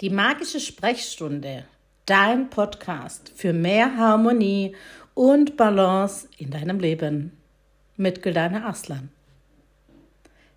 Die 0.00 0.08
magische 0.08 0.60
Sprechstunde, 0.60 1.64
dein 2.06 2.48
Podcast 2.48 3.32
für 3.36 3.52
mehr 3.52 3.98
Harmonie 3.98 4.74
und 5.12 5.58
Balance 5.58 6.26
in 6.38 6.48
deinem 6.48 6.80
Leben 6.80 7.36
mit 7.98 8.22
Gildana 8.22 8.66
Aslan. 8.66 9.10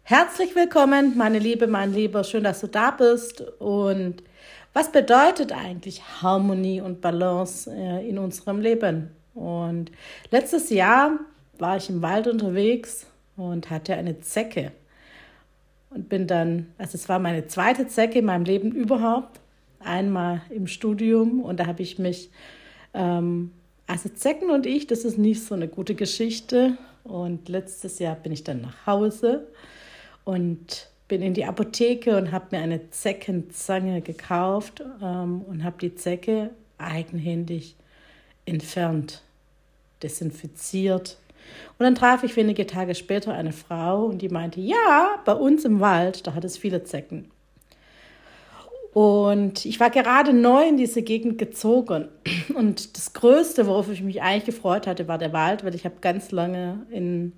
Herzlich 0.04 0.56
willkommen, 0.56 1.18
meine 1.18 1.40
Liebe, 1.40 1.68
mein 1.68 1.94
Lieber, 1.94 2.24
schön, 2.24 2.46
dass 2.46 2.62
du 2.62 2.68
da 2.68 2.92
bist. 2.92 3.42
Und 3.60 4.24
was 4.72 4.94
bedeutet 4.94 5.52
eigentlich 5.52 6.02
Harmonie 6.22 6.80
und 6.80 7.02
Balance 7.02 7.70
äh, 7.70 8.08
in 8.08 8.20
unserem 8.20 8.62
Leben? 8.62 9.12
Und 9.34 9.92
letztes 10.32 10.70
Jahr 10.70 11.20
war 11.60 11.76
ich 11.76 11.90
im 11.90 12.02
Wald 12.02 12.28
unterwegs 12.28 13.08
und 13.36 13.70
hatte 13.70 13.94
eine 13.96 14.22
Zecke 14.22 14.72
und 15.94 16.10
bin 16.10 16.28
dann, 16.28 16.68
also 16.78 16.96
es 16.96 17.08
war 17.10 17.20
meine 17.20 17.48
zweite 17.48 17.88
Zecke 17.88 18.20
in 18.20 18.26
meinem 18.26 18.46
Leben 18.46 18.72
überhaupt, 18.72 19.40
einmal 19.80 20.42
im 20.50 20.68
Studium. 20.68 21.42
Und 21.42 21.60
da 21.60 21.68
habe 21.68 21.82
ich 21.82 22.00
mich, 22.00 22.30
ähm, 22.94 23.52
also 23.88 24.10
Zecken 24.10 24.50
und 24.50 24.66
ich, 24.66 24.88
das 24.88 25.06
ist 25.06 25.18
nicht 25.18 25.44
so 25.44 25.56
eine 25.56 25.68
gute 25.68 25.96
Geschichte. 25.96 26.78
Und 27.04 27.50
letztes 27.50 28.00
Jahr 28.00 28.16
bin 28.16 28.32
ich 28.32 28.44
dann 28.44 28.62
nach 28.62 28.88
Hause 28.88 29.48
und 30.24 30.90
bin 31.08 31.22
in 31.22 31.34
die 31.34 31.46
Apotheke 31.46 32.18
und 32.18 32.32
habe 32.32 32.56
mir 32.56 32.64
eine 32.64 32.90
Zeckenzange 32.90 34.02
gekauft 34.02 34.82
ähm, 35.02 35.42
und 35.42 35.64
habe 35.64 35.76
die 35.80 35.96
Zecke 35.96 36.52
eigenhändig 36.78 37.76
entfernt, 38.46 39.22
desinfiziert 40.02 41.18
und 41.78 41.84
dann 41.84 41.96
traf 41.96 42.24
ich 42.24 42.36
wenige 42.36 42.66
Tage 42.68 42.96
später 42.96 43.34
eine 43.34 43.52
Frau 43.52 44.06
und 44.06 44.22
die 44.22 44.30
meinte, 44.30 44.62
ja, 44.62 45.16
bei 45.26 45.34
uns 45.34 45.66
im 45.66 45.80
Wald, 45.80 46.28
da 46.28 46.36
hat 46.36 46.44
es 46.44 46.58
viele 46.58 46.84
Zecken. 46.84 47.32
Und 48.94 49.66
ich 49.66 49.80
war 49.80 49.90
gerade 49.90 50.34
neu 50.34 50.68
in 50.68 50.78
diese 50.78 51.02
Gegend 51.02 51.40
gezogen. 51.40 52.10
Und 52.54 52.96
das 52.96 53.14
Größte, 53.14 53.66
worauf 53.66 53.90
ich 53.90 54.04
mich 54.04 54.22
eigentlich 54.22 54.46
gefreut 54.46 54.86
hatte, 54.86 55.08
war 55.08 55.18
der 55.18 55.34
Wald, 55.34 55.64
weil 55.64 55.74
ich 55.74 55.84
habe 55.84 55.96
ganz 56.00 56.32
lange 56.32 56.86
in 56.92 57.34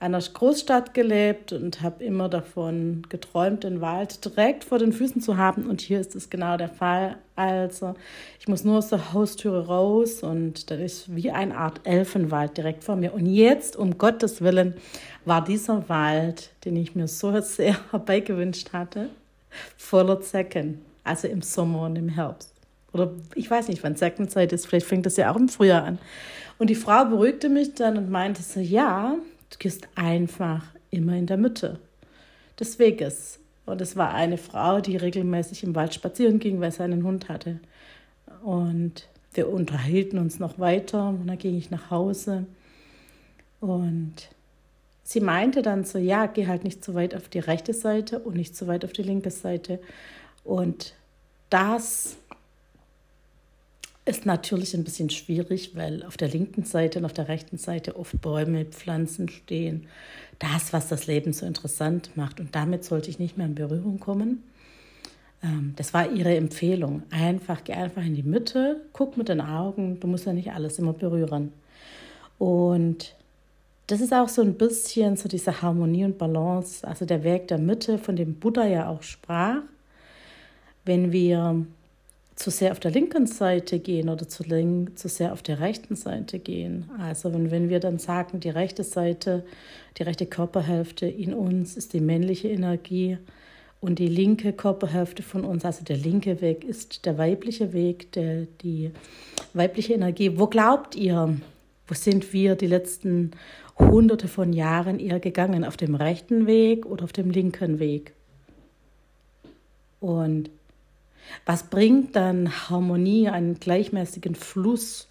einer 0.00 0.20
Großstadt 0.20 0.94
gelebt 0.94 1.52
und 1.52 1.82
habe 1.82 2.04
immer 2.04 2.28
davon 2.28 3.02
geträumt, 3.08 3.64
den 3.64 3.80
Wald 3.80 4.24
direkt 4.24 4.64
vor 4.64 4.78
den 4.78 4.92
Füßen 4.92 5.20
zu 5.20 5.36
haben. 5.36 5.66
Und 5.66 5.80
hier 5.80 6.00
ist 6.00 6.14
es 6.14 6.30
genau 6.30 6.56
der 6.56 6.68
Fall. 6.68 7.16
Also 7.34 7.94
ich 8.38 8.46
muss 8.46 8.62
nur 8.62 8.78
aus 8.78 8.88
der 8.88 9.12
Haustüre 9.12 9.66
raus 9.66 10.22
und 10.22 10.70
dann 10.70 10.80
ist 10.80 11.14
wie 11.14 11.32
eine 11.32 11.56
Art 11.56 11.80
Elfenwald 11.84 12.56
direkt 12.56 12.84
vor 12.84 12.94
mir. 12.94 13.12
Und 13.12 13.26
jetzt, 13.26 13.74
um 13.76 13.98
Gottes 13.98 14.40
Willen, 14.40 14.74
war 15.24 15.42
dieser 15.42 15.88
Wald, 15.88 16.50
den 16.64 16.76
ich 16.76 16.94
mir 16.94 17.08
so 17.08 17.40
sehr 17.40 17.76
herbeigewünscht 17.90 18.72
hatte, 18.72 19.08
voller 19.76 20.20
Zecken. 20.20 20.82
Also 21.02 21.26
im 21.26 21.42
Sommer 21.42 21.86
und 21.86 21.96
im 21.96 22.10
Herbst. 22.10 22.52
Oder 22.92 23.10
ich 23.34 23.50
weiß 23.50 23.68
nicht, 23.68 23.82
wann 23.82 23.96
Zeckenzeit 23.96 24.52
ist. 24.52 24.66
Vielleicht 24.66 24.86
fängt 24.86 25.06
das 25.06 25.16
ja 25.16 25.32
auch 25.32 25.36
im 25.36 25.48
Frühjahr 25.48 25.84
an. 25.84 25.98
Und 26.58 26.70
die 26.70 26.74
Frau 26.74 27.04
beruhigte 27.04 27.48
mich 27.48 27.74
dann 27.74 27.96
und 27.96 28.10
meinte 28.10 28.42
so, 28.42 28.60
ja, 28.60 29.16
Du 29.50 29.58
gehst 29.58 29.88
einfach 29.94 30.64
immer 30.90 31.14
in 31.14 31.26
der 31.26 31.36
Mitte 31.36 31.78
des 32.58 32.78
Weges. 32.78 33.40
Und 33.66 33.80
es 33.80 33.96
war 33.96 34.14
eine 34.14 34.38
Frau, 34.38 34.80
die 34.80 34.96
regelmäßig 34.96 35.62
im 35.62 35.74
Wald 35.74 35.94
spazieren 35.94 36.38
ging, 36.38 36.60
weil 36.60 36.72
sie 36.72 36.82
einen 36.82 37.04
Hund 37.04 37.28
hatte. 37.28 37.60
Und 38.42 39.08
wir 39.34 39.48
unterhielten 39.48 40.18
uns 40.18 40.38
noch 40.38 40.58
weiter 40.58 41.10
und 41.10 41.26
dann 41.26 41.38
ging 41.38 41.56
ich 41.56 41.70
nach 41.70 41.90
Hause. 41.90 42.46
Und 43.60 44.14
sie 45.02 45.20
meinte 45.20 45.62
dann 45.62 45.84
so, 45.84 45.98
ja, 45.98 46.26
geh 46.26 46.46
halt 46.46 46.64
nicht 46.64 46.82
zu 46.84 46.94
weit 46.94 47.14
auf 47.14 47.28
die 47.28 47.38
rechte 47.40 47.74
Seite 47.74 48.20
und 48.20 48.36
nicht 48.36 48.56
zu 48.56 48.66
weit 48.66 48.84
auf 48.84 48.92
die 48.92 49.02
linke 49.02 49.30
Seite. 49.30 49.80
Und 50.44 50.94
das 51.50 52.16
ist 54.08 54.26
natürlich 54.26 54.74
ein 54.74 54.84
bisschen 54.84 55.10
schwierig, 55.10 55.76
weil 55.76 56.02
auf 56.02 56.16
der 56.16 56.28
linken 56.28 56.64
Seite 56.64 56.98
und 56.98 57.04
auf 57.04 57.12
der 57.12 57.28
rechten 57.28 57.58
Seite 57.58 57.96
oft 57.96 58.20
Bäume, 58.20 58.64
Pflanzen 58.64 59.28
stehen. 59.28 59.86
Das, 60.38 60.72
was 60.72 60.88
das 60.88 61.06
Leben 61.06 61.32
so 61.32 61.46
interessant 61.46 62.16
macht. 62.16 62.40
Und 62.40 62.54
damit 62.54 62.84
sollte 62.84 63.10
ich 63.10 63.18
nicht 63.18 63.36
mehr 63.36 63.46
in 63.46 63.54
Berührung 63.54 64.00
kommen. 64.00 64.42
Ähm, 65.42 65.74
das 65.76 65.94
war 65.94 66.10
ihre 66.10 66.36
Empfehlung. 66.36 67.02
Einfach, 67.10 67.64
geh 67.64 67.74
einfach 67.74 68.02
in 68.02 68.14
die 68.14 68.22
Mitte, 68.22 68.80
guck 68.92 69.16
mit 69.16 69.28
den 69.28 69.40
Augen. 69.40 70.00
Du 70.00 70.06
musst 70.06 70.26
ja 70.26 70.32
nicht 70.32 70.52
alles 70.52 70.78
immer 70.78 70.92
berühren. 70.92 71.52
Und 72.38 73.14
das 73.88 74.00
ist 74.00 74.12
auch 74.12 74.28
so 74.28 74.42
ein 74.42 74.54
bisschen 74.54 75.16
so 75.16 75.28
diese 75.28 75.62
Harmonie 75.62 76.04
und 76.04 76.18
Balance, 76.18 76.86
also 76.86 77.04
der 77.04 77.24
Weg 77.24 77.48
der 77.48 77.58
Mitte, 77.58 77.98
von 77.98 78.16
dem 78.16 78.34
Buddha 78.34 78.66
ja 78.66 78.88
auch 78.88 79.02
sprach. 79.02 79.62
Wenn 80.84 81.12
wir 81.12 81.66
zu 82.38 82.52
sehr 82.52 82.70
auf 82.70 82.78
der 82.78 82.92
linken 82.92 83.26
Seite 83.26 83.80
gehen 83.80 84.08
oder 84.08 84.28
zu, 84.28 84.44
zu 84.44 85.08
sehr 85.08 85.32
auf 85.32 85.42
der 85.42 85.58
rechten 85.58 85.96
Seite 85.96 86.38
gehen. 86.38 86.88
Also 86.98 87.34
wenn, 87.34 87.50
wenn 87.50 87.68
wir 87.68 87.80
dann 87.80 87.98
sagen, 87.98 88.38
die 88.38 88.48
rechte 88.48 88.84
Seite, 88.84 89.44
die 89.96 90.04
rechte 90.04 90.24
Körperhälfte 90.24 91.06
in 91.06 91.34
uns 91.34 91.76
ist 91.76 91.94
die 91.94 92.00
männliche 92.00 92.46
Energie 92.46 93.18
und 93.80 93.98
die 93.98 94.06
linke 94.06 94.52
Körperhälfte 94.52 95.24
von 95.24 95.44
uns, 95.44 95.64
also 95.64 95.82
der 95.82 95.96
linke 95.96 96.40
Weg, 96.40 96.62
ist 96.62 97.06
der 97.06 97.18
weibliche 97.18 97.72
Weg, 97.72 98.12
der, 98.12 98.46
die 98.62 98.92
weibliche 99.52 99.94
Energie. 99.94 100.38
Wo 100.38 100.46
glaubt 100.46 100.94
ihr, 100.94 101.36
wo 101.88 101.94
sind 101.94 102.32
wir 102.32 102.54
die 102.54 102.68
letzten 102.68 103.32
hunderte 103.80 104.28
von 104.28 104.52
Jahren 104.52 105.00
eher 105.00 105.18
gegangen? 105.18 105.64
Auf 105.64 105.76
dem 105.76 105.96
rechten 105.96 106.46
Weg 106.46 106.86
oder 106.86 107.02
auf 107.02 107.12
dem 107.12 107.30
linken 107.30 107.80
Weg? 107.80 108.12
Und 109.98 110.50
was 111.46 111.64
bringt 111.64 112.16
dann 112.16 112.68
Harmonie, 112.68 113.28
einen 113.28 113.58
gleichmäßigen 113.58 114.34
Fluss 114.34 115.08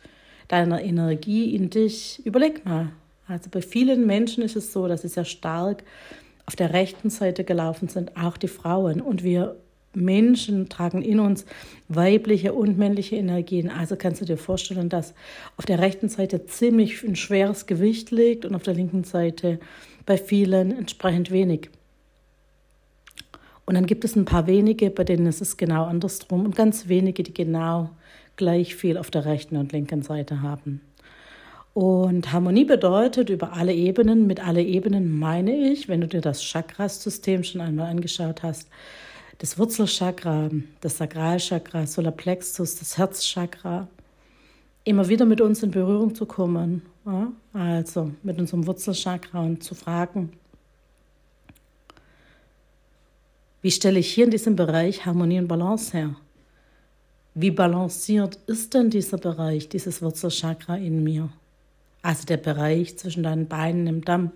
deiner 0.48 0.82
Energie 0.82 1.56
in 1.56 1.70
dich? 1.70 2.26
Überleg 2.26 2.66
mal. 2.66 2.92
Also 3.28 3.50
bei 3.50 3.62
vielen 3.62 4.06
Menschen 4.06 4.44
ist 4.44 4.56
es 4.56 4.72
so, 4.72 4.88
dass 4.88 5.02
sie 5.02 5.10
sehr 5.10 5.26
stark 5.26 5.84
auf 6.46 6.56
der 6.56 6.74
rechten 6.74 7.10
Seite 7.10 7.44
gelaufen 7.44 7.90
sind, 7.90 8.16
auch 8.16 8.38
die 8.38 8.48
Frauen. 8.48 9.02
Und 9.02 9.24
wir 9.24 9.58
Menschen 9.94 10.70
tragen 10.70 11.02
in 11.02 11.20
uns 11.20 11.46
weibliche 11.90 12.54
und 12.54 12.78
männliche 12.78 13.16
Energien. 13.16 13.70
Also 13.70 13.96
kannst 13.96 14.22
du 14.22 14.26
dir 14.26 14.38
vorstellen, 14.38 14.90
dass 14.90 15.14
auf 15.58 15.66
der 15.66 15.80
rechten 15.80 16.08
Seite 16.08 16.46
ziemlich 16.46 17.04
ein 17.04 17.16
schweres 17.16 17.66
Gewicht 17.66 18.12
liegt 18.12 18.46
und 18.46 18.56
auf 18.56 18.64
der 18.64 18.76
linken 18.76 19.04
Seite 19.04 19.60
bei 20.06 20.18
vielen 20.18 20.72
entsprechend 20.78 21.32
wenig. 21.32 21.70
Und 23.68 23.76
dann 23.76 23.86
gibt 23.86 24.06
es 24.06 24.16
ein 24.16 24.24
paar 24.24 24.48
wenige, 24.48 24.90
bei 24.90 25.04
denen 25.04 25.28
ist 25.28 25.42
es 25.42 25.58
genau 25.58 25.84
andersrum 25.84 26.46
und 26.46 26.56
ganz 26.56 26.88
wenige, 26.88 27.22
die 27.22 27.34
genau 27.34 27.90
gleich 28.38 28.76
viel 28.76 28.98
auf 28.98 29.12
der 29.12 29.26
rechten 29.26 29.58
und 29.58 29.74
linken 29.74 30.04
Seite 30.04 30.42
haben. 30.42 30.80
Und 31.74 32.32
Harmonie 32.32 32.64
bedeutet 32.64 33.30
über 33.30 33.52
alle 33.54 33.74
Ebenen, 33.74 34.26
mit 34.26 34.40
alle 34.40 34.64
Ebenen 34.64 35.20
meine 35.20 35.54
ich, 35.54 35.90
wenn 35.90 36.00
du 36.00 36.08
dir 36.08 36.22
das 36.22 36.42
Chakrasystem 36.42 37.44
schon 37.44 37.60
einmal 37.60 37.92
angeschaut 37.92 38.42
hast, 38.42 38.70
das 39.40 39.60
Wurzelchakra, 39.60 40.50
das 40.80 40.98
Sakralchakra, 40.98 41.86
Solarplexus, 41.86 42.80
das 42.80 42.98
Herzchakra, 42.98 43.90
immer 44.86 45.10
wieder 45.10 45.26
mit 45.26 45.42
uns 45.42 45.62
in 45.62 45.72
Berührung 45.72 46.16
zu 46.16 46.26
kommen. 46.26 46.84
Ja? 47.06 47.34
Also 47.52 48.12
mit 48.24 48.40
unserem 48.40 48.66
Wurzelchakra 48.66 49.42
und 49.42 49.62
zu 49.62 49.76
fragen, 49.76 50.32
Wie 53.62 53.72
stelle 53.72 54.00
ich 54.00 54.14
hier 54.14 54.26
in 54.26 54.32
diesem 54.32 54.56
Bereich 54.56 55.06
Harmonie 55.06 55.40
und 55.40 55.48
Balance 55.48 55.98
her? 55.98 56.16
Wie 57.34 57.52
balanciert 57.52 58.40
ist 58.48 58.74
denn 58.74 58.90
dieser 58.90 59.18
Bereich, 59.18 59.70
dieses 59.70 60.02
Wurzelchakra 60.02 60.78
in 60.78 61.04
mir? 61.04 61.30
Also 62.02 62.26
der 62.26 62.38
Bereich 62.38 62.98
zwischen 62.98 63.24
deinen 63.24 63.48
Beinen 63.48 63.88
im 63.88 64.06
Damm. 64.06 64.32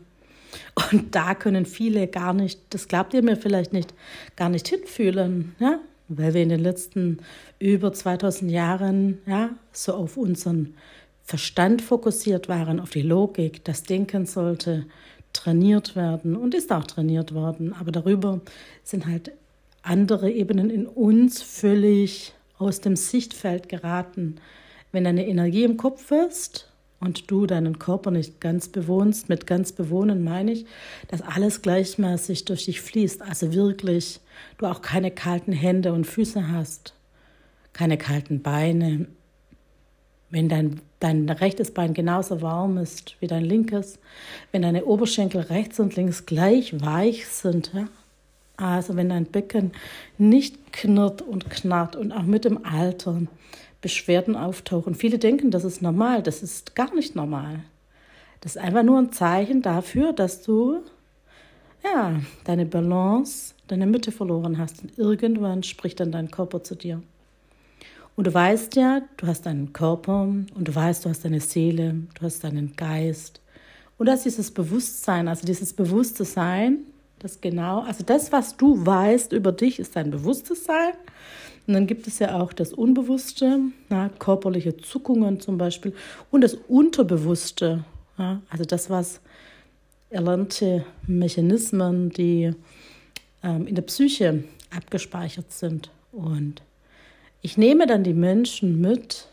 Und 0.91 1.15
da 1.15 1.33
können 1.33 1.65
viele 1.65 2.07
gar 2.07 2.33
nicht, 2.33 2.59
das 2.71 2.87
glaubt 2.87 3.13
ihr 3.13 3.23
mir 3.23 3.37
vielleicht 3.37 3.73
nicht, 3.73 3.93
gar 4.35 4.49
nicht 4.49 4.67
hinfühlen, 4.67 5.55
ja? 5.59 5.79
weil 6.09 6.33
wir 6.33 6.43
in 6.43 6.49
den 6.49 6.59
letzten 6.59 7.19
über 7.59 7.93
2000 7.93 8.51
Jahren 8.51 9.19
ja, 9.25 9.51
so 9.72 9.93
auf 9.93 10.17
unseren 10.17 10.75
Verstand 11.23 11.81
fokussiert 11.81 12.49
waren, 12.49 12.79
auf 12.79 12.90
die 12.90 13.01
Logik, 13.01 13.63
das 13.63 13.84
Denken 13.84 14.25
sollte 14.25 14.85
trainiert 15.33 15.95
werden 15.95 16.35
und 16.35 16.53
ist 16.53 16.72
auch 16.72 16.85
trainiert 16.85 17.33
worden. 17.33 17.73
Aber 17.73 17.91
darüber 17.91 18.41
sind 18.83 19.07
halt 19.07 19.31
andere 19.83 20.29
Ebenen 20.31 20.69
in 20.69 20.85
uns 20.85 21.41
völlig 21.41 22.33
aus 22.57 22.81
dem 22.81 22.95
Sichtfeld 22.95 23.69
geraten. 23.69 24.35
Wenn 24.91 25.03
deine 25.03 25.28
Energie 25.28 25.63
im 25.63 25.78
Kopf 25.78 26.11
ist 26.11 26.69
und 26.99 27.31
du 27.31 27.45
deinen 27.45 27.79
Körper 27.79 28.11
nicht 28.11 28.39
ganz 28.39 28.67
bewohnst, 28.67 29.29
mit 29.29 29.47
ganz 29.47 29.72
bewohnen 29.72 30.23
meine 30.23 30.51
ich, 30.51 30.66
dass 31.07 31.22
alles 31.22 31.61
gleichmäßig 31.61 32.45
durch 32.45 32.66
dich 32.66 32.81
fließt, 32.81 33.22
also 33.22 33.53
wirklich 33.53 34.19
du 34.57 34.67
auch 34.67 34.81
keine 34.81 35.11
kalten 35.11 35.53
Hände 35.53 35.93
und 35.93 36.05
Füße 36.05 36.49
hast, 36.49 36.93
keine 37.73 37.97
kalten 37.97 38.41
Beine, 38.41 39.07
wenn 40.31 40.49
dein, 40.49 40.81
dein 40.99 41.29
rechtes 41.29 41.72
Bein 41.72 41.93
genauso 41.93 42.41
warm 42.41 42.78
ist 42.78 43.16
wie 43.19 43.28
dein 43.28 43.45
linkes, 43.45 43.99
wenn 44.51 44.63
deine 44.63 44.85
Oberschenkel 44.85 45.41
rechts 45.41 45.79
und 45.79 45.95
links 45.95 46.25
gleich 46.25 46.81
weich 46.81 47.28
sind, 47.28 47.72
ja? 47.73 47.87
Also 48.57 48.95
wenn 48.95 49.09
dein 49.09 49.25
Becken 49.25 49.72
nicht 50.17 50.72
knurrt 50.72 51.22
und 51.22 51.49
knarrt 51.49 51.95
und 51.95 52.11
auch 52.11 52.23
mit 52.23 52.45
dem 52.45 52.63
Alter 52.63 53.22
Beschwerden 53.81 54.35
auftauchen. 54.35 54.93
Viele 54.93 55.17
denken, 55.17 55.51
das 55.51 55.63
ist 55.63 55.81
normal. 55.81 56.22
Das 56.22 56.43
ist 56.43 56.75
gar 56.75 56.93
nicht 56.93 57.16
normal. 57.16 57.63
Das 58.39 58.55
ist 58.55 58.61
einfach 58.61 58.84
nur 58.84 58.99
ein 58.99 59.11
Zeichen 59.11 59.61
dafür, 59.61 60.13
dass 60.13 60.43
du 60.43 60.84
ja, 61.84 62.19
deine 62.43 62.66
Balance, 62.66 63.55
deine 63.67 63.87
Mitte 63.87 64.11
verloren 64.11 64.59
hast. 64.59 64.84
Und 64.84 64.97
irgendwann 64.97 65.63
spricht 65.63 65.99
dann 65.99 66.11
dein 66.11 66.29
Körper 66.29 66.63
zu 66.63 66.75
dir. 66.75 67.01
Und 68.22 68.28
du 68.28 68.35
weißt 68.35 68.76
ja, 68.76 69.02
du 69.18 69.26
hast 69.26 69.47
deinen 69.47 69.73
Körper 69.73 70.22
und 70.22 70.47
du 70.56 70.76
weißt, 70.76 71.03
du 71.03 71.09
hast 71.09 71.26
deine 71.26 71.40
Seele, 71.40 72.03
du 72.14 72.22
hast 72.22 72.44
deinen 72.44 72.76
Geist. 72.76 73.41
Und 73.97 74.06
das 74.06 74.20
ist 74.20 74.38
dieses 74.38 74.52
Bewusstsein, 74.52 75.28
also 75.28 75.44
dieses 75.44 75.73
bewusste 75.73 76.23
Sein, 76.23 76.82
das 77.18 77.41
genau, 77.41 77.79
also 77.82 78.03
das, 78.06 78.32
was 78.32 78.56
du 78.56 78.85
weißt 78.85 79.34
über 79.34 79.52
dich, 79.52 79.79
ist 79.79 79.96
dein 79.96 80.12
bewusstes 80.12 80.66
Sein. 80.66 80.91
Und 81.66 81.73
dann 81.73 81.88
gibt 81.88 82.06
es 82.06 82.20
ja 82.20 82.40
auch 82.40 82.53
das 82.53 82.73
Unbewusste, 82.73 83.59
na, 83.90 84.09
körperliche 84.09 84.78
Zuckungen 84.78 85.40
zum 85.40 85.58
Beispiel, 85.58 85.96
und 86.29 86.41
das 86.41 86.53
Unterbewusste, 86.53 87.85
ja, 88.20 88.40
also 88.52 88.66
das, 88.66 88.91
was 88.91 89.20
erlernte 90.12 90.85
Mechanismen, 91.08 92.12
die 92.12 92.53
ähm, 93.41 93.66
in 93.66 93.73
der 93.73 93.82
Psyche 93.82 94.44
abgespeichert 94.70 95.52
sind. 95.52 95.90
Und 96.12 96.62
ich 97.41 97.58
nehme 97.58 97.88
dann 97.88 98.03
die 98.03 98.14
Menschen 98.14 98.79
mit 98.82 99.28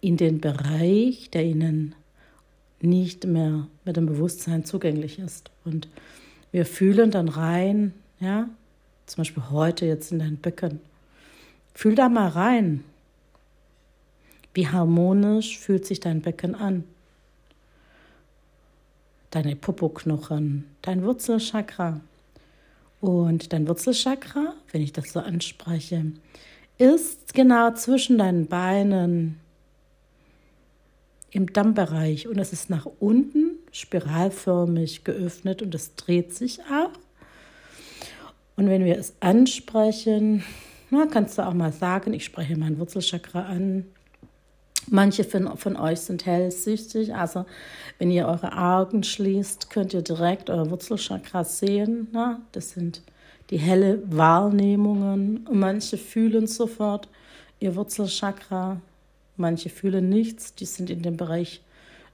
in 0.00 0.16
den 0.16 0.40
Bereich, 0.40 1.30
der 1.30 1.44
ihnen 1.44 1.94
nicht 2.80 3.26
mehr 3.26 3.68
mit 3.84 3.96
dem 3.96 4.06
Bewusstsein 4.06 4.64
zugänglich 4.64 5.18
ist. 5.18 5.50
Und 5.64 5.88
wir 6.50 6.66
fühlen 6.66 7.10
dann 7.10 7.28
rein, 7.28 7.94
ja, 8.20 8.48
zum 9.06 9.20
Beispiel 9.22 9.44
heute 9.50 9.86
jetzt 9.86 10.12
in 10.12 10.18
dein 10.18 10.36
Becken. 10.36 10.80
Fühl 11.74 11.94
da 11.94 12.08
mal 12.08 12.28
rein. 12.28 12.84
Wie 14.52 14.68
harmonisch 14.68 15.58
fühlt 15.58 15.86
sich 15.86 16.00
dein 16.00 16.20
Becken 16.20 16.54
an? 16.54 16.84
Deine 19.30 19.56
Popoknochen, 19.56 20.66
dein 20.82 21.04
Wurzelchakra. 21.04 22.00
Und 23.00 23.52
dein 23.52 23.66
Wurzelchakra, 23.66 24.54
wenn 24.72 24.82
ich 24.82 24.92
das 24.92 25.12
so 25.12 25.20
anspreche, 25.20 26.04
ist 26.82 27.32
genau 27.32 27.72
zwischen 27.74 28.18
deinen 28.18 28.48
Beinen 28.48 29.38
im 31.30 31.52
Dammbereich 31.52 32.26
und 32.26 32.38
es 32.38 32.52
ist 32.52 32.70
nach 32.70 32.86
unten 32.98 33.52
spiralförmig 33.70 35.04
geöffnet 35.04 35.62
und 35.62 35.76
es 35.76 35.94
dreht 35.94 36.34
sich 36.34 36.58
auch. 36.62 36.90
Und 38.56 38.68
wenn 38.68 38.84
wir 38.84 38.98
es 38.98 39.14
ansprechen, 39.20 40.42
na, 40.90 41.06
kannst 41.06 41.38
du 41.38 41.46
auch 41.46 41.54
mal 41.54 41.72
sagen, 41.72 42.14
ich 42.14 42.24
spreche 42.24 42.58
mein 42.58 42.80
Wurzelchakra 42.80 43.42
an. 43.42 43.86
Manche 44.88 45.22
von, 45.22 45.56
von 45.56 45.76
euch 45.76 46.00
sind 46.00 46.26
hellsichtig, 46.26 47.14
also 47.14 47.46
wenn 47.98 48.10
ihr 48.10 48.26
eure 48.26 48.58
Augen 48.58 49.04
schließt, 49.04 49.70
könnt 49.70 49.94
ihr 49.94 50.02
direkt 50.02 50.50
euer 50.50 50.68
Wurzelchakra 50.68 51.44
sehen. 51.44 52.08
Na? 52.10 52.40
Das 52.50 52.70
sind 52.70 53.02
die 53.52 53.58
helle 53.58 54.02
Wahrnehmungen. 54.10 55.46
Manche 55.52 55.98
fühlen 55.98 56.46
sofort 56.46 57.08
ihr 57.60 57.76
Wurzelchakra, 57.76 58.80
manche 59.36 59.68
fühlen 59.68 60.08
nichts, 60.08 60.54
die 60.54 60.64
sind 60.64 60.88
in 60.88 61.02
dem 61.02 61.18
Bereich 61.18 61.60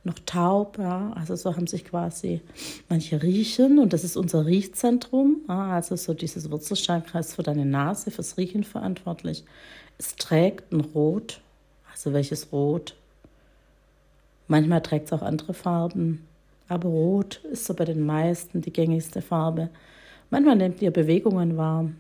noch 0.03 0.19
taub, 0.27 0.79
ja, 0.79 1.13
also 1.15 1.37
so 1.37 1.55
haben 1.55 1.69
sich 1.69 1.85
quasi 1.85 2.41
manche 2.89 3.23
riechen 3.23 3.79
und 3.79 3.93
das 3.93 4.03
ist 4.03 4.17
unser 4.17 4.47
Riechzentrum, 4.47 5.43
ja, 5.49 5.75
also 5.75 5.95
so 5.95 6.13
dieses 6.13 6.51
Wurzelchakra 6.51 7.21
ist 7.21 7.35
für 7.35 7.45
deine 7.45 7.65
Nase, 7.65 8.11
fürs 8.11 8.37
Riechen 8.37 8.65
verantwortlich. 8.65 9.45
Es 9.97 10.17
trägt 10.17 10.73
ein 10.73 10.81
Rot, 10.81 11.41
also 11.93 12.13
welches 12.13 12.53
Rot? 12.53 12.97
Manchmal 14.49 14.83
trägt 14.83 15.07
es 15.07 15.13
auch 15.13 15.23
andere 15.23 15.55
Farben, 15.55 16.27
aber 16.67 16.89
Rot 16.89 17.41
ist 17.53 17.65
so 17.65 17.75
bei 17.75 17.85
den 17.85 18.05
meisten 18.05 18.61
die 18.61 18.73
gängigste 18.73 19.23
Farbe. 19.23 19.71
Manchmal 20.31 20.57
nehmt 20.57 20.83
ihr 20.83 20.91
Bewegungen 20.91 21.57
wahr, 21.57 21.91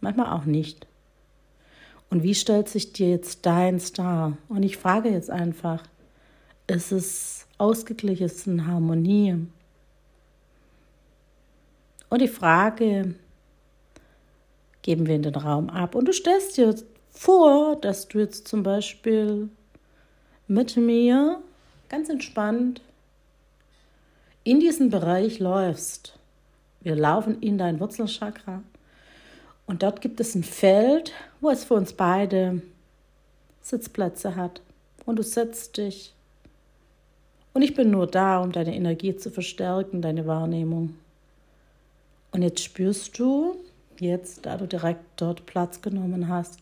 manchmal 0.00 0.32
auch 0.32 0.44
nicht. 0.44 0.86
Und 2.10 2.22
wie 2.22 2.34
stellt 2.34 2.68
sich 2.68 2.92
dir 2.92 3.10
jetzt 3.10 3.46
deins 3.46 3.92
dar? 3.92 4.36
Und 4.48 4.62
ich 4.62 4.76
frage 4.76 5.10
jetzt 5.10 5.30
einfach, 5.30 5.82
ist 6.66 6.92
es 6.92 7.46
ausgeglichen, 7.58 8.26
ist 8.26 8.38
es 8.38 8.46
in 8.46 8.66
Harmonie? 8.66 9.46
Und 12.08 12.22
die 12.22 12.28
Frage 12.28 13.14
geben 14.82 15.06
wir 15.06 15.16
in 15.16 15.22
den 15.22 15.34
Raum 15.34 15.68
ab. 15.68 15.94
Und 15.94 16.06
du 16.06 16.12
stellst 16.12 16.56
dir 16.56 16.74
vor, 17.10 17.76
dass 17.76 18.08
du 18.08 18.20
jetzt 18.20 18.46
zum 18.46 18.62
Beispiel 18.62 19.48
mit 20.46 20.76
mir 20.76 21.42
ganz 21.88 22.08
entspannt 22.08 22.80
in 24.44 24.60
diesen 24.60 24.90
Bereich 24.90 25.40
läufst. 25.40 26.15
Wir 26.86 26.94
laufen 26.94 27.42
in 27.42 27.58
dein 27.58 27.80
Wurzelchakra 27.80 28.62
und 29.66 29.82
dort 29.82 30.00
gibt 30.00 30.20
es 30.20 30.36
ein 30.36 30.44
Feld, 30.44 31.12
wo 31.40 31.50
es 31.50 31.64
für 31.64 31.74
uns 31.74 31.92
beide 31.92 32.62
Sitzplätze 33.60 34.36
hat. 34.36 34.60
Und 35.04 35.16
du 35.16 35.24
setzt 35.24 35.78
dich. 35.78 36.14
Und 37.54 37.62
ich 37.62 37.74
bin 37.74 37.90
nur 37.90 38.06
da, 38.06 38.38
um 38.38 38.52
deine 38.52 38.76
Energie 38.76 39.16
zu 39.16 39.32
verstärken, 39.32 40.00
deine 40.00 40.28
Wahrnehmung. 40.28 40.94
Und 42.30 42.42
jetzt 42.42 42.62
spürst 42.62 43.18
du, 43.18 43.56
jetzt, 43.98 44.46
da 44.46 44.56
du 44.56 44.68
direkt 44.68 45.02
dort 45.16 45.44
Platz 45.44 45.82
genommen 45.82 46.28
hast, 46.28 46.60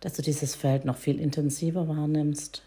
dass 0.00 0.14
du 0.14 0.22
dieses 0.22 0.56
Feld 0.56 0.84
noch 0.84 0.96
viel 0.96 1.20
intensiver 1.20 1.86
wahrnimmst. 1.86 2.62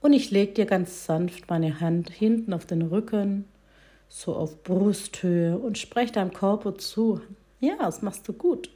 Und 0.00 0.14
ich 0.14 0.30
lege 0.30 0.54
dir 0.54 0.64
ganz 0.64 1.04
sanft 1.04 1.50
meine 1.50 1.80
Hand 1.80 2.08
hinten 2.08 2.54
auf 2.54 2.64
den 2.64 2.80
Rücken 2.80 3.44
so 4.08 4.34
auf 4.34 4.62
Brusthöhe 4.62 5.58
und 5.58 5.78
sprech 5.78 6.12
deinem 6.12 6.32
Körper 6.32 6.76
zu. 6.76 7.20
Ja, 7.60 7.76
das 7.78 8.02
machst 8.02 8.26
du 8.28 8.32
gut. 8.32 8.70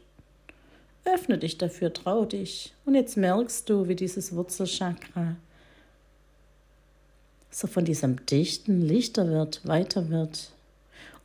Öffne 1.04 1.38
dich 1.38 1.58
dafür, 1.58 1.92
trau 1.92 2.24
dich. 2.24 2.74
Und 2.84 2.94
jetzt 2.94 3.16
merkst 3.16 3.68
du, 3.68 3.88
wie 3.88 3.96
dieses 3.96 4.34
Wurzelchakra 4.34 5.36
so 7.50 7.66
von 7.66 7.84
diesem 7.84 8.24
dichten 8.26 8.82
lichter 8.82 9.28
wird, 9.28 9.66
weiter 9.66 10.10
wird. 10.10 10.52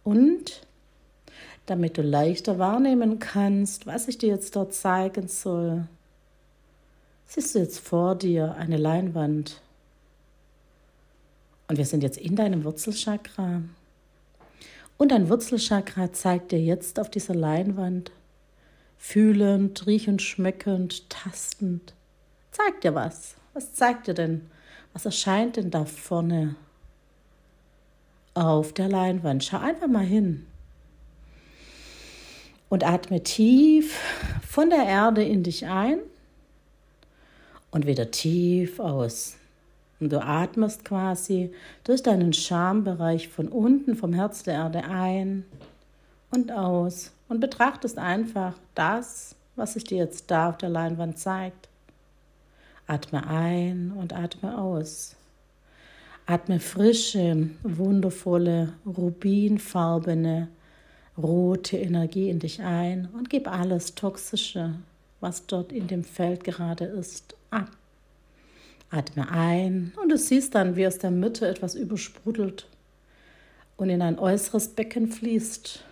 Und 0.04 0.62
damit 1.66 1.98
du 1.98 2.02
leichter 2.02 2.60
wahrnehmen 2.60 3.20
kannst, 3.20 3.86
was 3.86 4.08
ich 4.08 4.18
dir 4.18 4.30
jetzt 4.30 4.56
dort 4.56 4.74
zeigen 4.74 5.28
soll, 5.28 5.88
siehst 7.28 7.56
du 7.56 7.60
jetzt 7.60 7.80
vor 7.80 8.16
dir 8.16 8.56
eine 8.56 8.78
Leinwand. 8.78 9.62
Und 11.68 11.78
wir 11.78 11.86
sind 11.86 12.04
jetzt 12.04 12.18
in 12.18 12.36
deinem 12.36 12.64
Wurzelchakra. 12.64 13.62
Und 15.04 15.10
dein 15.10 15.28
Wurzelchakra 15.28 16.14
zeigt 16.14 16.54
dir 16.54 16.62
jetzt 16.62 16.98
auf 16.98 17.10
dieser 17.10 17.36
Leinwand, 17.36 18.14
fühlend, 18.98 19.86
riechend, 19.86 20.22
schmeckend, 20.22 21.10
tastend. 21.10 21.94
Zeigt 22.52 22.86
dir 22.86 22.96
was. 22.96 23.36
Was 23.54 23.74
zeigt 23.74 24.08
dir 24.08 24.14
denn? 24.14 24.50
Was 24.94 25.04
erscheint 25.04 25.58
denn 25.58 25.72
da 25.72 25.84
vorne 25.84 26.56
auf 28.34 28.72
der 28.72 28.88
Leinwand? 28.88 29.44
Schau 29.44 29.58
einfach 29.58 29.90
mal 29.90 30.06
hin. 30.06 30.46
Und 32.70 32.86
atme 32.86 33.24
tief 33.24 34.00
von 34.48 34.70
der 34.70 34.86
Erde 34.86 35.22
in 35.22 35.44
dich 35.44 35.66
ein 35.68 36.00
und 37.72 37.88
wieder 37.88 38.10
tief 38.10 38.80
aus. 38.80 39.36
Und 40.00 40.12
du 40.12 40.22
atmest 40.22 40.84
quasi 40.84 41.54
durch 41.84 42.04
deinen 42.04 42.34
Schambereich 42.34 43.30
von 43.30 43.48
unten, 43.48 43.96
vom 43.96 44.14
Herz 44.14 44.44
der 44.44 44.56
Erde 44.56 44.84
ein 44.84 45.46
und 46.32 46.52
aus 46.52 47.12
und 47.30 47.40
betrachtest 47.40 47.98
einfach 47.98 48.54
das, 48.76 49.36
was 49.56 49.74
sich 49.74 49.84
dir 49.84 49.98
jetzt 50.00 50.30
da 50.32 50.50
auf 50.50 50.58
der 50.58 50.70
Leinwand 50.70 51.18
zeigt. 51.18 51.70
Atme 52.88 53.26
ein 53.28 53.92
und 53.92 54.14
atme 54.14 54.58
aus. 54.58 55.16
Atme 56.26 56.60
frische, 56.60 57.50
wundervolle, 57.64 58.74
rubinfarbene, 58.86 60.48
rote 61.18 61.78
Energie 61.78 62.30
in 62.30 62.40
dich 62.40 62.62
ein 62.62 63.10
und 63.14 63.30
gib 63.30 63.48
alles 63.48 63.96
Toxische, 63.96 64.76
was 65.20 65.46
dort 65.46 65.72
in 65.72 65.88
dem 65.88 66.04
Feld 66.04 66.44
gerade 66.44 66.86
ist, 66.86 67.36
ab. 67.52 67.70
Atme 68.94 69.30
ein 69.30 69.92
und 70.02 70.10
du 70.10 70.18
siehst 70.18 70.54
dann, 70.54 70.76
wie 70.76 70.86
aus 70.86 71.00
der 71.00 71.12
Mitte 71.12 71.48
etwas 71.48 71.74
übersprudelt 71.74 72.68
und 73.76 73.90
in 73.90 74.02
ein 74.02 74.20
äußeres 74.20 74.70
Becken 74.70 75.12
fließt. 75.12 75.84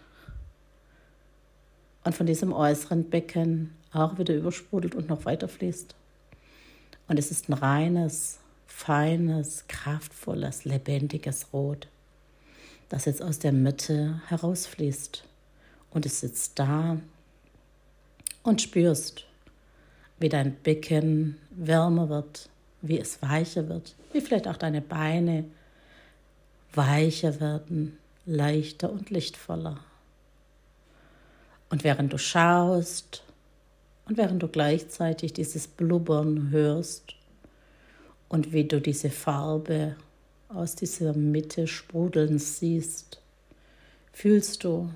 Und 2.03 2.15
von 2.15 2.25
diesem 2.25 2.53
äußeren 2.53 3.09
Becken 3.09 3.75
auch 3.91 4.17
wieder 4.17 4.35
übersprudelt 4.35 4.95
und 4.95 5.09
noch 5.09 5.25
weiter 5.25 5.47
fließt. 5.47 5.95
Und 7.07 7.19
es 7.19 7.31
ist 7.31 7.49
ein 7.49 7.53
reines, 7.53 8.39
feines, 8.67 9.65
kraftvolles, 9.67 10.65
lebendiges 10.65 11.47
Rot, 11.53 11.87
das 12.89 13.05
jetzt 13.05 13.21
aus 13.21 13.39
der 13.39 13.51
Mitte 13.51 14.21
herausfließt. 14.27 15.23
Und 15.91 16.05
du 16.05 16.09
sitzt 16.09 16.57
da 16.57 16.97
und 18.43 18.61
spürst, 18.61 19.25
wie 20.19 20.29
dein 20.29 20.55
Becken 20.55 21.37
wärmer 21.49 22.09
wird, 22.09 22.50
wie 22.81 22.99
es 22.99 23.21
weicher 23.21 23.69
wird, 23.69 23.95
wie 24.13 24.21
vielleicht 24.21 24.47
auch 24.47 24.57
deine 24.57 24.81
Beine 24.81 25.45
weicher 26.73 27.39
werden, 27.39 27.97
leichter 28.25 28.91
und 28.91 29.09
lichtvoller. 29.09 29.79
Und 31.69 31.83
während 31.83 32.11
du 32.11 32.17
schaust 32.17 33.23
und 34.05 34.17
während 34.17 34.43
du 34.43 34.47
gleichzeitig 34.47 35.33
dieses 35.33 35.67
Blubbern 35.67 36.49
hörst 36.49 37.15
und 38.29 38.51
wie 38.51 38.65
du 38.65 38.81
diese 38.81 39.09
Farbe 39.09 39.95
aus 40.49 40.75
dieser 40.75 41.13
Mitte 41.13 41.67
sprudeln 41.67 42.39
siehst, 42.39 43.21
fühlst 44.11 44.63
du 44.63 44.91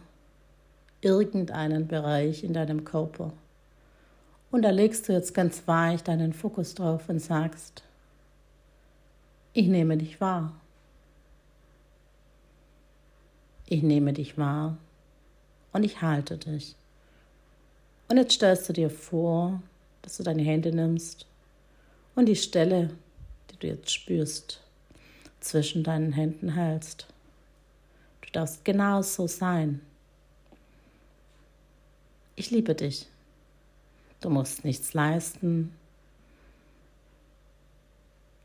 irgendeinen 1.02 1.88
Bereich 1.88 2.44
in 2.44 2.54
deinem 2.54 2.84
Körper. 2.84 3.32
Und 4.56 4.62
da 4.62 4.70
legst 4.70 5.10
du 5.10 5.12
jetzt 5.12 5.34
ganz 5.34 5.68
weich 5.68 6.02
deinen 6.02 6.32
Fokus 6.32 6.76
drauf 6.76 7.10
und 7.10 7.20
sagst, 7.20 7.84
ich 9.52 9.68
nehme 9.68 9.98
dich 9.98 10.22
wahr. 10.22 10.56
Ich 13.68 13.84
nehme 13.84 14.14
dich 14.14 14.38
wahr 14.38 14.78
und 15.74 15.84
ich 15.84 16.02
halte 16.02 16.38
dich. 16.38 16.78
Und 18.08 18.16
jetzt 18.16 18.32
stellst 18.32 18.70
du 18.70 18.72
dir 18.72 18.90
vor, 18.90 19.62
dass 20.04 20.16
du 20.16 20.24
deine 20.24 20.44
Hände 20.44 20.74
nimmst 20.74 21.26
und 22.16 22.28
die 22.28 22.38
Stelle, 22.38 22.92
die 23.52 23.58
du 23.58 23.68
jetzt 23.68 23.92
spürst, 23.92 24.62
zwischen 25.42 25.84
deinen 25.84 26.14
Händen 26.14 26.54
hältst. 26.54 27.08
Du 28.22 28.30
darfst 28.32 28.64
genau 28.64 29.02
so 29.02 29.28
sein. 29.28 29.82
Ich 32.38 32.52
liebe 32.52 32.74
dich. 32.74 33.10
Du 34.22 34.30
musst 34.30 34.64
nichts 34.66 34.94
leisten. 34.94 35.74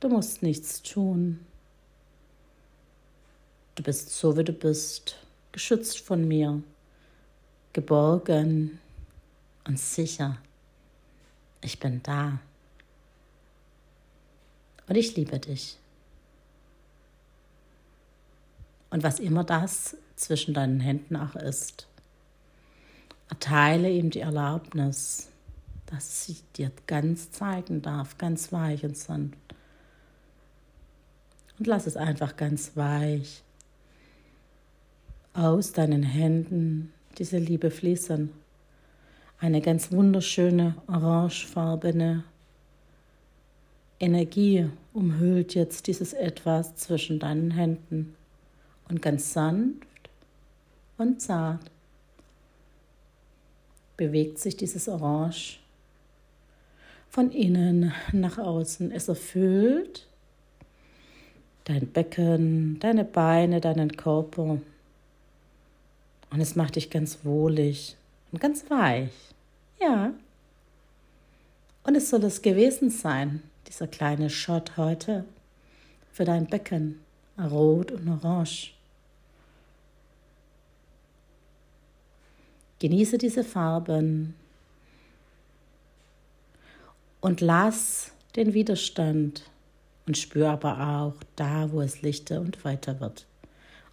Du 0.00 0.08
musst 0.08 0.42
nichts 0.42 0.82
tun. 0.82 1.44
Du 3.74 3.82
bist 3.82 4.10
so, 4.10 4.36
wie 4.36 4.44
du 4.44 4.52
bist, 4.52 5.16
geschützt 5.52 6.00
von 6.00 6.26
mir, 6.26 6.62
geborgen 7.72 8.78
und 9.66 9.78
sicher. 9.78 10.38
Ich 11.62 11.78
bin 11.78 12.02
da. 12.02 12.40
Und 14.86 14.96
ich 14.96 15.16
liebe 15.16 15.38
dich. 15.38 15.78
Und 18.90 19.02
was 19.02 19.18
immer 19.18 19.44
das 19.44 19.96
zwischen 20.16 20.52
deinen 20.52 20.80
Händen 20.80 21.16
auch 21.16 21.36
ist, 21.36 21.86
erteile 23.28 23.88
ihm 23.88 24.10
die 24.10 24.20
Erlaubnis, 24.20 25.29
dass 25.90 26.24
sie 26.24 26.36
dir 26.56 26.70
ganz 26.86 27.32
zeigen 27.32 27.82
darf, 27.82 28.16
ganz 28.16 28.52
weich 28.52 28.84
und 28.84 28.96
sanft. 28.96 29.38
Und 31.58 31.66
lass 31.66 31.86
es 31.86 31.96
einfach 31.96 32.36
ganz 32.36 32.76
weich 32.76 33.42
aus 35.34 35.72
deinen 35.72 36.02
Händen 36.02 36.92
diese 37.18 37.38
Liebe 37.38 37.70
fließen. 37.70 38.30
Eine 39.38 39.60
ganz 39.60 39.90
wunderschöne 39.90 40.74
orangefarbene 40.86 42.24
Energie 43.98 44.68
umhüllt 44.92 45.54
jetzt 45.54 45.86
dieses 45.86 46.12
Etwas 46.12 46.74
zwischen 46.76 47.18
deinen 47.18 47.50
Händen 47.50 48.14
und 48.88 49.02
ganz 49.02 49.32
sanft 49.32 49.86
und 50.96 51.20
zart 51.20 51.70
bewegt 53.96 54.38
sich 54.38 54.56
dieses 54.56 54.88
Orange 54.88 55.59
von 57.10 57.32
innen 57.32 57.92
nach 58.12 58.38
außen. 58.38 58.92
Es 58.92 59.08
erfüllt 59.08 60.06
dein 61.64 61.86
Becken, 61.88 62.78
deine 62.80 63.04
Beine, 63.04 63.60
deinen 63.60 63.96
Körper 63.96 64.58
und 66.30 66.40
es 66.40 66.54
macht 66.54 66.76
dich 66.76 66.90
ganz 66.90 67.18
wohlig 67.24 67.96
und 68.32 68.40
ganz 68.40 68.70
weich. 68.70 69.10
Ja. 69.80 70.12
Und 71.82 71.94
es 71.96 72.10
soll 72.10 72.22
es 72.24 72.42
gewesen 72.42 72.90
sein, 72.90 73.42
dieser 73.66 73.88
kleine 73.88 74.30
Shot 74.30 74.76
heute 74.76 75.24
für 76.12 76.24
dein 76.24 76.46
Becken, 76.46 77.00
rot 77.38 77.90
und 77.90 78.08
orange. 78.08 78.74
Genieße 82.78 83.18
diese 83.18 83.44
Farben 83.44 84.34
und 87.20 87.40
lass 87.40 88.12
den 88.36 88.54
Widerstand 88.54 89.50
und 90.06 90.16
spür 90.16 90.50
aber 90.50 90.80
auch 90.80 91.22
da, 91.36 91.70
wo 91.72 91.80
es 91.80 92.02
lichter 92.02 92.40
und 92.40 92.64
weiter 92.64 93.00
wird. 93.00 93.26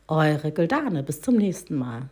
Eure 0.08 0.52
Guldane, 0.52 1.04
bis 1.04 1.22
zum 1.22 1.36
nächsten 1.36 1.76
Mal. 1.76 2.10